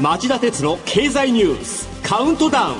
[0.00, 2.76] 町田鉄の経済ニュースカウントダウン。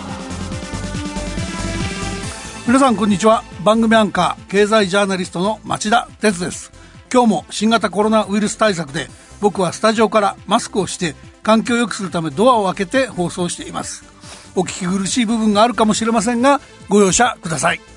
[2.67, 3.43] 皆さんこんにちは。
[3.65, 6.73] 番組アンカー経済ジャーナリストの町田鉄です。
[7.11, 9.09] 今日も新型コロナウイルス対策で
[9.41, 14.05] 僕はスタジオからマスクをして環境を良くするためドアを開けて放送しています。
[14.55, 16.61] お聞き苦しい部分があるかもしれませんが
[16.91, 17.92] ご容赦ください。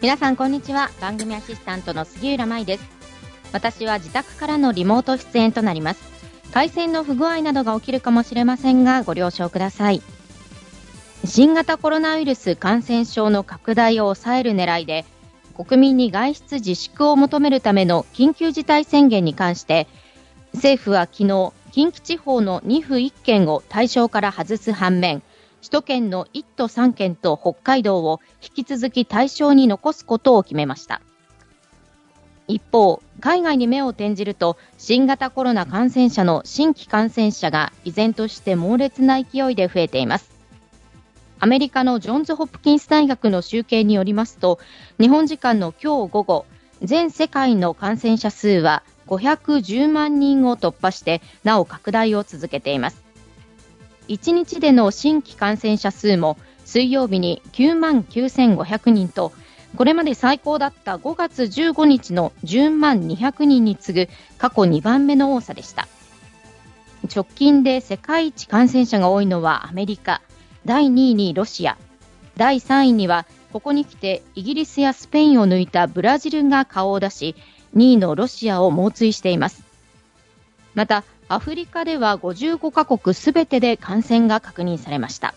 [0.00, 0.90] 皆さんこんにちは。
[1.02, 2.84] 番組アシスタントの杉浦舞です。
[3.52, 6.00] 私は自宅からのリモート出演となります。
[6.52, 10.00] 回線の不具合などが起きるかもしれませんがご了承ください。
[11.26, 15.04] 新型コロナウイルス感染症の拡大を抑える狙いで
[15.54, 19.86] 国民に外出自粛を求めるための緊急事態宣言に関して
[20.54, 25.22] 政府は昨日近畿地方の2府1県を対象から外す反面
[25.60, 31.00] 首都圏の1都3県と北海道を引き続き対象に残すことを決めました。
[32.48, 40.30] 一方、海外に目を転じると新型コロナ感染者の新規感染者が依然として猛烈な勢いで増えています。
[41.38, 44.58] アメリカのジョンズ・ホプキンス大学の集計によりますと
[45.00, 46.46] 日本時間の今日午後
[46.82, 53.09] 全世界の感染者数は510万人を突破してなお拡大を続けています。
[54.10, 59.32] 1日での新規感染者数も水曜日に9万9500人と
[59.76, 65.86] これまで最高だった5月15日の10万200人に次ぐ過去2番目の多さでした。
[67.14, 70.20] 直近で世界一感染者が多いのはアメリカ
[70.66, 71.78] 第2位にロシア
[72.36, 77.36] 第3位にはここに来てイギリスやスペインを抜いたブラジルが顔を出し
[77.76, 79.62] 2位のロシアを猛追しています。
[80.74, 85.32] またアフリカでは55カ国すべてで感染が確認されました。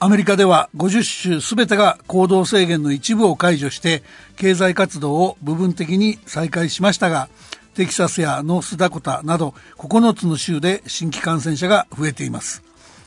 [0.00, 4.02] アメリカでは50州すべてが行動制限の一部を解除して
[4.36, 7.28] 経済活動を部分的に再開しましたが
[7.74, 12.62] テキサスやノースダコタなど9つの州で新規感染者が増えています。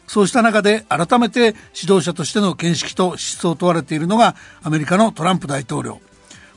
[0.06, 6.00] そうした中で改めて指導者としての見識と質を問われているのがアメリカのトランプ大統領。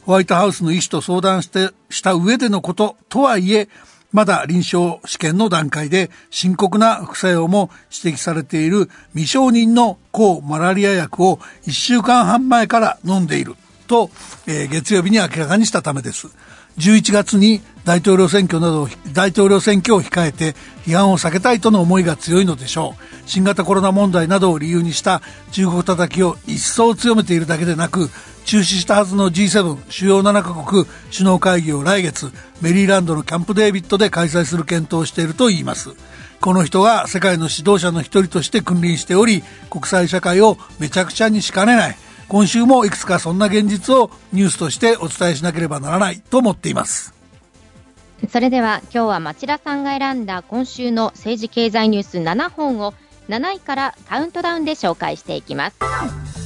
[0.03, 3.70] ホワイトハウスの医師と相談してした上でのこととはいえ
[4.12, 7.70] まだ臨床試験の段階で深刻な副作用も
[8.04, 11.36] 指摘されている未承認の抗マラリア薬を
[11.66, 13.54] 1週間半前から飲んでいる
[13.86, 14.10] と、
[14.46, 16.28] えー、月曜日に明らかにしたためです。
[16.78, 20.54] 11月に大統領選挙など大統領選挙を控えて
[20.86, 25.20] 批判を避けたいとの思いが強いのでしょう新型コロナ問題などを理由にした
[25.50, 28.10] 中国叩きを一層強めているだけでなく
[28.48, 32.32] 中止したはずの G7 主要7カ国首脳会議を来月
[32.62, 35.91] メリーランドのキャンプデービッドで開催する検討をしているといいます。
[36.41, 41.97] この人が世界の指導者の一人として君臨しており国際社会をめちゃくちゃにしかねない。
[42.28, 47.12] 今週もいくつかそんな現実をニュースとしてお伝えしなければならないと思っています。
[48.32, 52.94] それでは今日は町田さんが選んだ今週の政治経済ニュース7本を
[53.28, 56.38] 7位からカウントダウンで紹介していきます。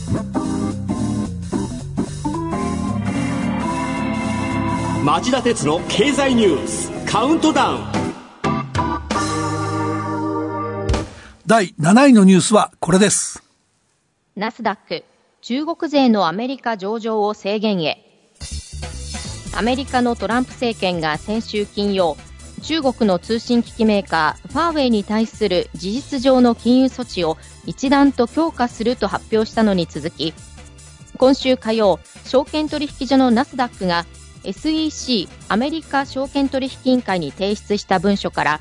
[5.05, 7.81] 町田徹の経済ニュースカウントダウン。
[11.45, 13.43] 第7位のニュースはこれです。
[14.37, 15.03] ナスダック
[15.41, 17.99] 中国勢のアメリカ上場を制限へ。
[19.57, 22.17] アメリカのトランプ政権が先週金曜
[22.63, 30.33] 中国の通信機器メーカーファーウェイに対する事実上の禁輸措置を一段と強化すると発表したのに続き
[31.19, 34.07] 今週火曜証券取引所のナスダックが
[34.45, 38.61] SEC= アメリカ証券取引委員会に提出した文書から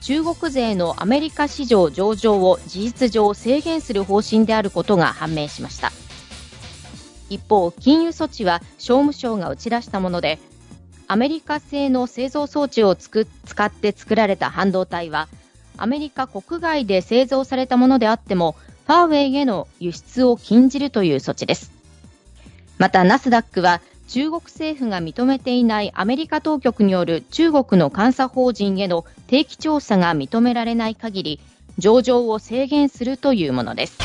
[0.00, 5.90] 中国勢のアメリカ市場上場を事実上制限する方針であることが判明しました。
[7.28, 10.38] 一方、金融措置は商務省が打ち出したもので
[11.08, 13.24] アメリカ製の製造装置を使
[13.64, 15.28] って作られた半導体は
[15.76, 18.54] アメリカ国外で製造されたものであっても
[18.86, 21.72] ファーウェイへの輸出を禁じるという措置です。
[22.78, 31.40] またナスダックは中国政府が認めていないアメリカ当局による中国の監査法人への定期調査が認められない限り
[31.78, 33.98] 上場を制限するというものです。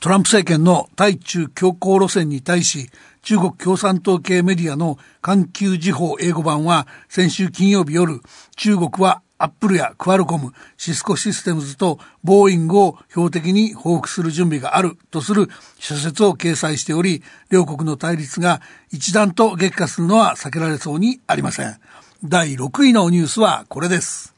[0.00, 2.88] トランプ政権の対中強硬路線に対し
[3.22, 8.20] 中国共産党系メディアの環球時報英語版は先週金曜日夜
[8.54, 15.48] 中国はアップルやクアルコム、シスコシステムズとボーイングを標的に報復する準備があるとする
[15.78, 21.78] 諸説を掲載しており、両国の対立が一段と激化するのは避けられそうにありません。
[22.24, 24.34] 第6位のニュースはこれです。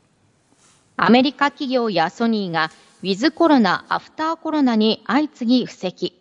[0.99, 2.71] アメリカ企業やソニーが
[3.03, 6.15] ウィズコロナ、アフターコロナに相次ぎ布石。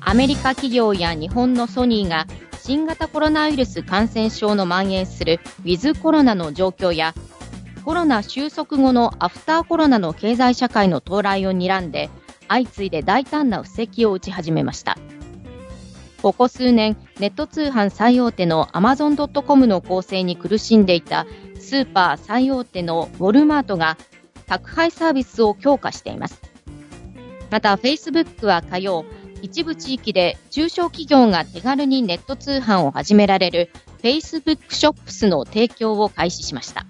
[0.00, 2.26] アメリカ企業や日本のソニーが
[2.62, 7.14] 新型コロナウイルス感染症の蔓延するウィズコロナの状況や
[7.86, 12.10] コロナ収束後のアフターコロナの経済社会の到来を睨んで
[12.48, 14.98] 相次いで大胆な布石を打ち始めました。
[16.20, 21.26] ここ数年ネット通販最大手のアマゾン・ドット・コムの構成に苦しんでいた
[21.58, 23.96] スーパー最大手のウォルマートが
[24.46, 26.42] 宅配サービスを強化しています。
[27.50, 29.06] またフェイスブックは火曜
[29.42, 33.70] 一部地域で中小企業が手軽にネット通販を始められる
[34.02, 36.86] Facebook ショップスの提供を開始しました。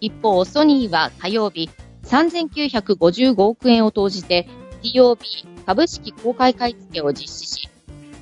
[0.00, 1.68] 一方、ソニーは火曜日、
[2.04, 4.48] 3955億円を投じて
[4.82, 5.18] TOB
[5.66, 7.68] 株式公開買い付けを実施し、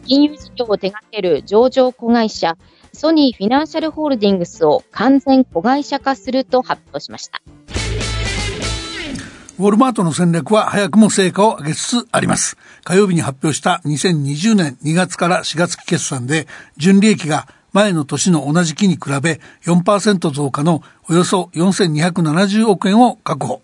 [0.07, 2.57] 金融事業を手掛ける上場子会社
[2.93, 7.41] ソニーフィナンシャルホールディングスを完全子会社化すると発表しました。
[9.59, 12.57] ウォルマートの戦略は早くも成果を上げつつあります。
[12.85, 16.47] 火曜日に発表した2020年2月から4月期決算で、
[16.77, 23.61] 純利益が前の年の同じ期に比べ4%増加のおよそ4270億円を確保。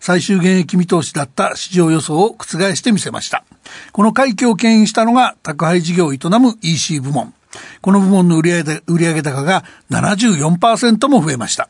[0.00, 3.44] 最終現役見通しだった市場予想を覆してみせました。
[3.92, 7.34] この快挙を牽引したのが宅配事業を営む EC 部門。
[7.82, 8.62] この部門の売上
[9.22, 11.68] 高が74%も増えました。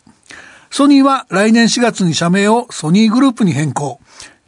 [0.76, 4.00] ソニーは来年4月に社名をソニーグループに変更。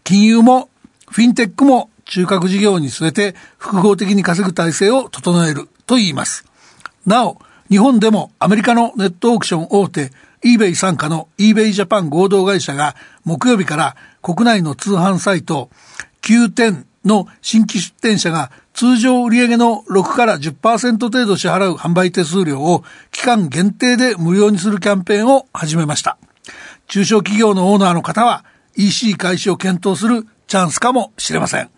[0.02, 0.69] 金融も
[1.08, 6.44] フィンテックも中核事業に据えて複合的に稼ぐ体制を整えると言います。
[7.06, 7.38] なお、
[7.70, 10.11] 日本でもアメリカのネットオークション大手
[10.43, 15.70] eBay 傘下の eBay ジャパン合同会社が木曜日から国内の通販サイト
[16.22, 26.19] 9点の新規出店者が通常売上の6から10%程度支払う販売手数料を期間限定で無料にするキャンペーンを始めました。
[26.87, 28.44] 中小企業のオーナーの方は
[28.76, 31.70] EC 開始を検討するチャンスかもしれません。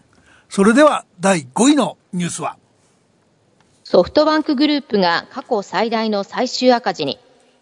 [0.48, 2.56] それでは第5位のニュースは？
[3.84, 7.20] ソフトバンクグループが過去最大の最終赤字に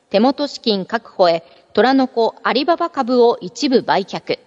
[0.09, 1.45] 手元資金確保へ
[1.75, 4.39] 虎の子アリババ株を一部売却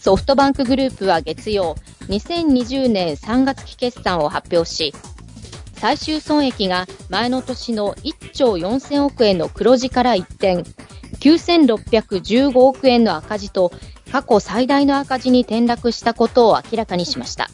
[0.00, 1.76] ソフトバンクグループは月曜
[2.08, 4.94] 2020年3月期決算を発表し
[5.74, 10.64] 最終損益が前の年の1兆4000億円の黒字から一転
[11.20, 13.72] 9615億円の赤字と
[14.10, 17.50] 過去最大の赤字に転落したことを明らかにしました。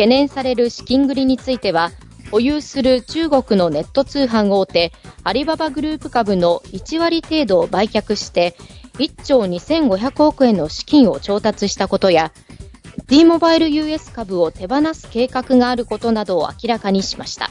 [0.00, 1.90] 懸念される資金繰りについては
[2.30, 4.92] 保有する中国のネット通販大手
[5.24, 8.56] アリババグループ株の1割程度を売却して
[8.94, 12.32] 1兆2500億円の資金を調達したことや
[13.06, 17.50] T モバイル US 株を手放す計画があることなどを明らかにしました。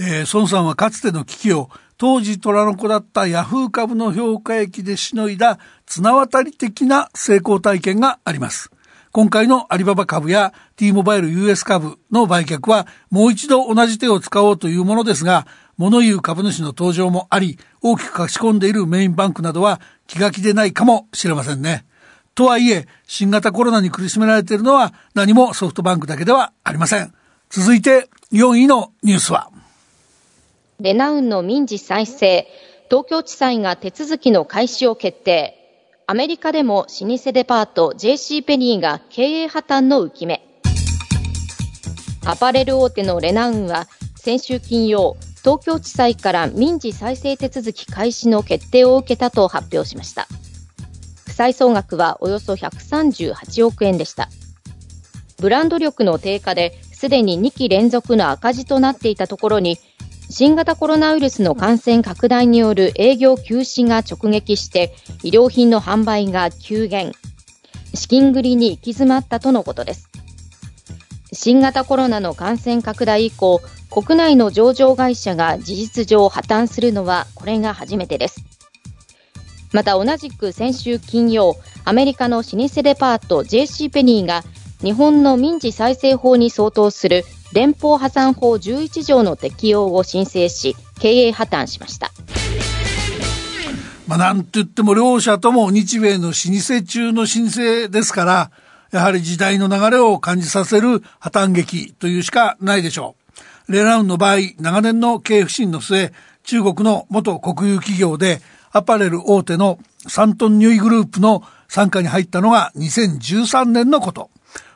[0.00, 8.70] えー、孫さんはかつての危機を当時虎の子だったヤフー株の評価益でしのいだ綱渡り的な成功体験があります。
[9.10, 15.46] 今回のアリババ株や T モバイル US 株の売却はもう一度同じ手を使おうというものですが、
[15.76, 21.84] 物言う株主の登場もあり、大きく書き込んでいるメインバンクなどは気が気でないかもしれませんね。
[22.38, 27.12] とはいえ、新型コロナに苦しめられているのは何もソフトバンクだけではありません。
[27.50, 29.50] 続いて4位のニュースは。
[30.78, 32.46] レナウンの民事再生、
[32.88, 35.56] 東京地裁が手続きの開始を決定。
[36.06, 40.46] アメリカでも老舗デパート JC ペニーが経営破綻の浮き目。
[42.24, 50.28] アパレル大手のレナウンは先週金曜、東京地裁から民事再生手続き開始の決定を受けたと発表しました。
[51.38, 54.28] 債総額はおよそ138億円でした。
[55.40, 59.78] ブランド力の低下ですでに2期連続の赤字となっていたところに、
[60.30, 64.92] 新型コロナウイルスの感染拡大による営業休止が直撃して
[65.22, 67.12] 医療品の販売が急減。
[67.94, 70.08] 資金繰りに行き詰まったとのことです。
[71.32, 78.57] 新型コロナの感染拡大以降、国内の上場会社が事実上破綻するのはこれが初めてです。
[79.72, 84.42] また同じく先週金曜、アメリカの老舗デパート JC ペニーが
[84.82, 92.12] 日本の民事再生法に相当する連邦破産法11条の適用を申請し、経営破綻しました。
[94.06, 98.50] まあ、なんと言っても両者とも日米の老舗中の老舗ですから、
[98.90, 103.16] やはり時代の流れを感じさせる破綻劇というしかないでしょ
[103.68, 103.72] う。
[103.72, 108.40] レラウンの場合、長年の経営不振の末、中国の元国有企業で
[108.72, 114.30] アパレル大手のサントンニュイグループの傘下に入ったのが2013年のこと。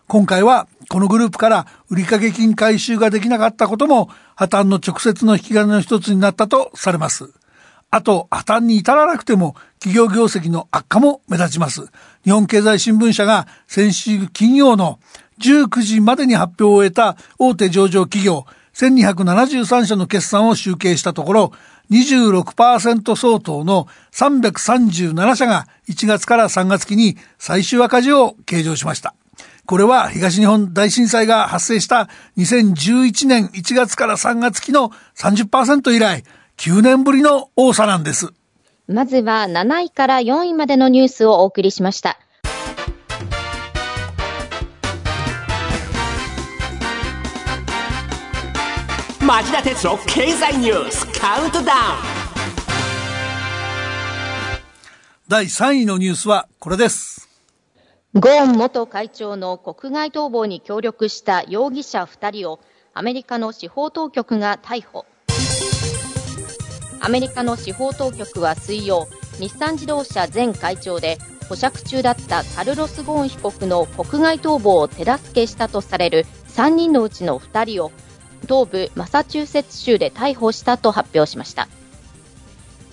[0.09, 7.33] 今回はこのグループから売掛金回収ができなかったことも破綻の直接の引き金の一つになったとされます。
[7.91, 11.91] あと、破綻に至らなくても企業業績の悪化も目立ちます。
[12.25, 14.99] 日本経済新聞社が先週金曜の
[15.41, 21.53] 19時までに発表を得た大手上場企業1273社の決算を集計したところ、
[21.93, 29.15] 26%相当の337社が1月から3月期に最終赤字を計上しました。
[29.67, 36.25] これは東日本大震災が発生した2011年1月から3月期の30%以来、
[36.57, 38.33] 9年ぶりの多さなんです。
[38.89, 42.19] まずは7位から4位までのニュースをお送りしました。
[49.25, 51.79] 町田鉄の経済ニュースカウントダウン
[55.29, 57.29] 第3位のニュースはこれです。
[58.14, 62.59] ゴーン元会長の国外逃亡に協力した容疑者2人を
[62.95, 65.07] アメリカの司法当局が逮捕。
[67.00, 69.07] アメリカの司法当局は水曜、
[69.38, 77.93] 日産自動車前会長で保釈中だったカルロス・ゴーン被告の国外逃亡を手助けしたとされる3人のうちの2人を
[78.43, 81.69] 東部マサチューセッツ州で逮捕したと発表しました。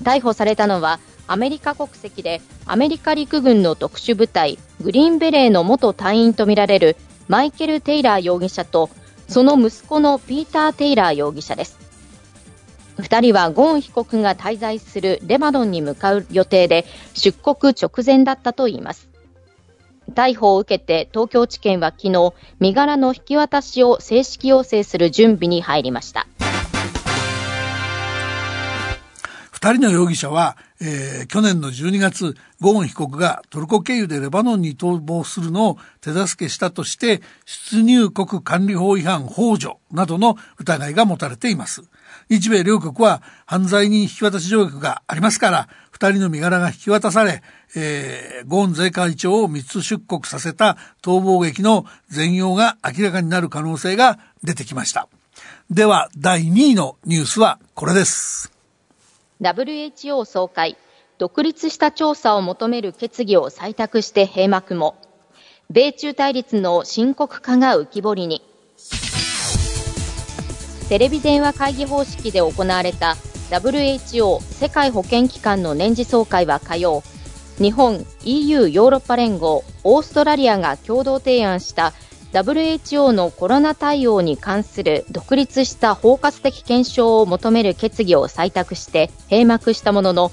[0.04, 6.96] 逮捕されたのはアメリカ国籍でアメリカ陸軍の特殊部隊グリーンベレーの元隊員とみられる
[7.28, 8.90] マイケル・テイラー容疑者と
[9.28, 11.78] その息子のピーター・テイラー容疑者です。
[12.98, 19.09] 2人はゴーン被告が滞在するレバノンに向かう予定で出国直前だったといいます。
[20.12, 26.28] 逮捕を受けて東京地検は昨日身柄の引き渡しを正式要請する準備に入りました。
[29.60, 41.84] 2人の容疑者は、えー、去年の12月ゴーン被告がトルコ経由でレバノンに逃亡するのを手助けしたとして出入国管理法違反幇助などの疑いが持たれています。
[42.30, 47.42] 日米両国は犯罪人引き渡し条約がありますから、二人の身柄が引き渡され、
[47.76, 55.08] えー、ゴーン税会長を密出国させた逃亡劇の全容が明らかになる可能性が出てきました。
[55.72, 58.52] では、第2位のニュースはこれです。
[59.42, 60.78] WHO 総会、
[61.18, 64.96] 独立した調査を求める決議を採択して閉幕も、
[65.72, 68.49] 米中対立の深刻化が浮き彫りに。
[70.90, 73.16] テレビ電話会議方式で行われた
[73.52, 77.04] WHO 世界保健機関の年次総会は火曜。
[77.60, 81.94] 日本 EU ヨーロッパ連合オーストラリアが共同提案した
[82.34, 90.32] WHO のコロナ対応に関する独立した包括的検証を求める決議を採択して閉幕したものの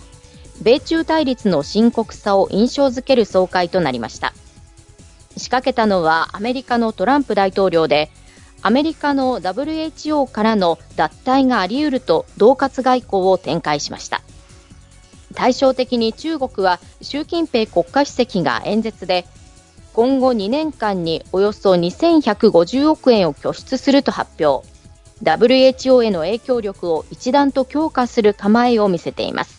[0.63, 4.33] 米中対立の深刻さを印象づける総会となりました。
[5.37, 8.11] 仕掛けたのはアメリカのトランプ大統領で
[8.67, 14.23] アメリカの WHO からの脱退があり得ると恫喝外交を展開しました。
[15.37, 19.25] 対照的に中国は習近平国家主席が演説で
[19.93, 24.67] 今後2年間におよそ2150億円を拠出すると発表。
[25.23, 29.56] WHO への影響力を一段と強化する構えを見せています。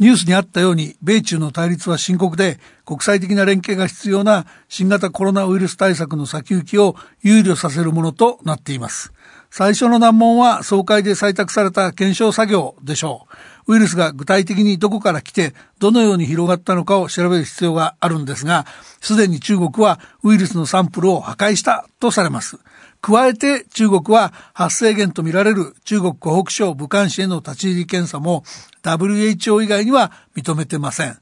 [0.00, 9.12] ニュースにあったように、米中の対立は深刻で、国際的な連携が必要な新型コロナウイルス対策の先行きを憂慮させるものとなっています。
[9.50, 13.26] 最初の難問は総会で採択された検証作業でしょ
[13.66, 13.74] う。
[13.74, 18.64] ウイルスが具体的にどこから来て、どのように広がったのかを調べる必要があるんですが、
[19.02, 22.58] すでに中国はウイルスのサンプルを破壊したとされます。
[23.00, 28.44] 加えて中国は発生源とみられる中国湖北省武漢市への立ち入り検査も
[28.82, 31.18] WHO 以外には認めてません。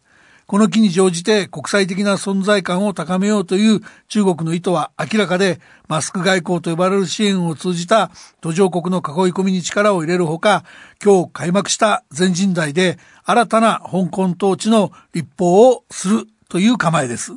[0.49, 10.65] この機に乗じて国際的な存在感を高めようという中国の意図は明らかで、マスク外交と呼ばれる支援を通じた途上国の囲い込みに力を入れるほか、
[11.05, 17.35] 今日開幕した全人代で新たな香港統治の立法をするという構えです。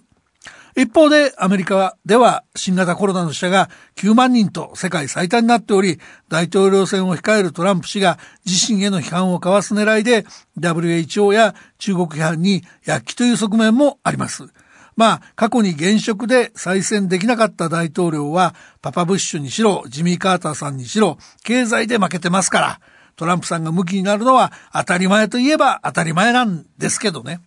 [0.76, 6.00] 一方でアメリカでは新型コロナの死者が9万人と世界最多になっており、
[6.30, 10.26] 大統領選を控えるトランプ氏が自身への批判をかわす狙いで
[10.60, 14.48] WHO や中国批判に躍起という側面もあります。
[14.98, 22.82] まあ、過去に現職で再選できなかった大統領は、パパブッシュにしろ、ジミー・カーターさんにしろ、経済で負けてますから、
[23.16, 27.40] トランプさんが向きになるのは当たり前といえば当たり前なんですけどね。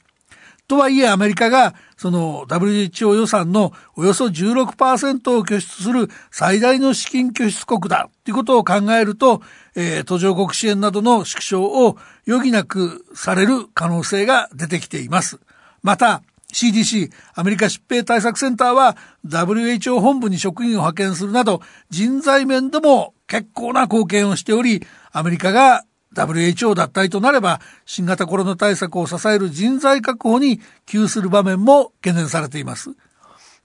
[0.66, 9.42] とはいえアメリカがその WHO 予算のおよそ16%を拠出する最大の資金拠出国だということを考えると、
[9.75, 15.38] えー、途上国支援などの縮小を余儀なくされる可能性が出てきています。
[15.83, 16.23] また、
[16.54, 24.80] CDC アメリカ疾病対策センターは WHO 本部に職員を派遣するなど人材面でも結構な貢献をしており
[25.12, 32.90] アメリカが WHO 脱退となれば新型コロナ対策を支える人材確保に窮する場面も懸念されています。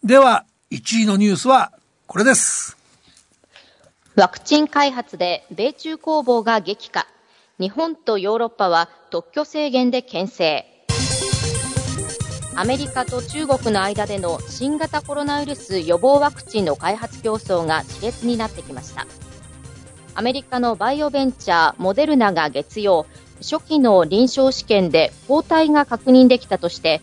[0.04, 1.72] では、1位のニュースは
[2.08, 2.78] これです。
[4.16, 7.08] ワクチン開発で米中攻防が激化。
[7.60, 10.66] 日本とヨーロッパは特許制限で牽制。
[12.56, 19.08] アメリカと中国の間での新型コロナウイルス予防ワクチンの開発競争が熾烈になってきました。
[20.20, 23.06] アメリカのバイオベンチャーモデルナが月曜、
[23.38, 27.02] 初期の臨床試験で抗体が確認できたとして、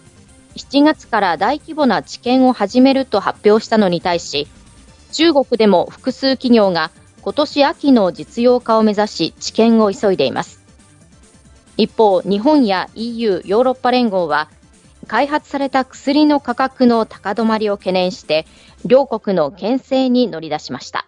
[0.56, 4.48] 7月から大規模な治験を始めると発表したのに対し、
[5.12, 6.90] 中国でも複数企業が
[7.22, 10.62] 今年秋の実用化を目指し治験を急いでいます。
[11.78, 14.50] 一方、日本や EU、ヨーロッパ連合は
[15.06, 18.44] 開発された薬の価格の高止まりを懸念して
[18.84, 21.06] 両国の牽制に乗り出しました。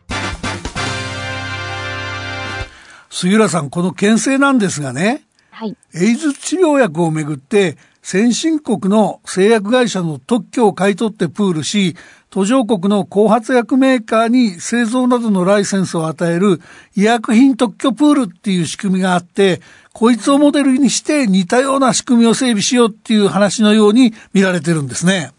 [3.10, 11.96] 杉浦さん、この牽制なんですがね、はい、エイズ治療薬をめぐって、先進国の製薬会社の特許を買い取ってプールし、
[12.30, 16.60] 途上国の後発薬メーカーに製造などのライセンスを与える
[16.94, 19.60] 医薬品特許プールっていう仕組みがあって、
[19.92, 25.32] こいつをモデルにして似たような仕組みを整備しようっていう話のように見られてるんですね。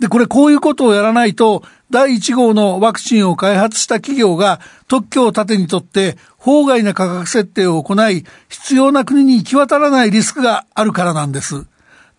[0.00, 11.66] で、これこういうことをやらないと、第1号のワクチンを開発した企業が特許を盾にとって法外な価格設定を行い、必要な国に行き渡らないリスクがあるからなんです。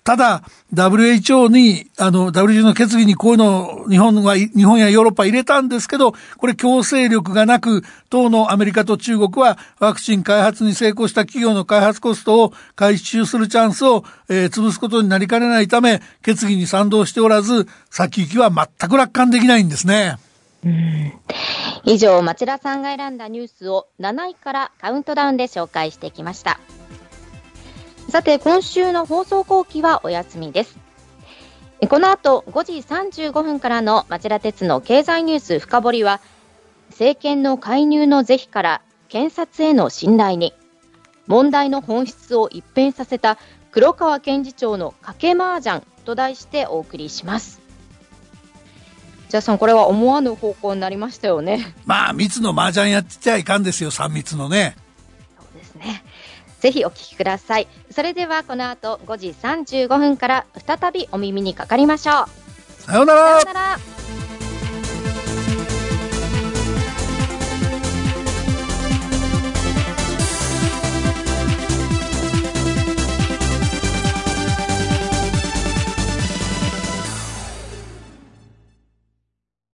[0.03, 20.17] ただ、WHO に、あの、WHO の決議にこういうのを日本は、日本やヨーロッパ入れたんですけど、これ強制力がなく、当のアメリカと中国はワクチン開発に成功した企業の開発コストを回収するチャンスを、えー、潰すことになりかねないため、決議に賛同しておらず、先行きは全く楽観できないんですね。
[20.65, 21.13] うん
[21.85, 26.59] 以上、町田さんが選んだニュースを7位からカウントダウンで紹介してきました。
[28.09, 30.77] さて、今週の放送後期はお休みです。
[31.87, 36.19] この後5時35分からの町田鉄の経済ニュース深掘りは、
[36.89, 40.55] 政権の介入の是非から検察への信頼に、
[41.27, 43.37] 問題の本質を一変させた
[43.71, 47.61] 黒川検事長の賭け麻雀と題してお送りします。
[49.29, 51.75] じゃあさん、これは思わぬ方向になりましたよね。
[51.85, 54.75] まあ、密の麻雀やってちゃいかんですよ、3密のね。
[55.37, 56.03] そうですね。
[56.59, 57.67] ぜひお聞きください。
[57.91, 62.25] それではこの後5時35分から再びお耳にかかりましょう。
[62.81, 63.41] さようなら。
[63.41, 63.98] さようなら。